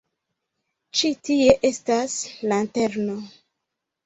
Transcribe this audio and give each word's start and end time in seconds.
Ĉi 0.99 1.11
tie 1.27 1.57
estas 1.69 2.17
lanterno. 2.53 3.21